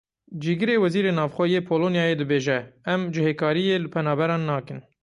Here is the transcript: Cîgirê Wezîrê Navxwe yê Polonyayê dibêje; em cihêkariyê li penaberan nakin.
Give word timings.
Cîgirê 0.41 0.75
Wezîrê 0.83 1.11
Navxwe 1.17 1.45
yê 1.53 1.59
Polonyayê 1.69 2.15
dibêje; 2.21 2.59
em 2.93 3.01
cihêkariyê 3.13 3.75
li 3.83 3.89
penaberan 3.93 4.41
nakin. 4.49 4.79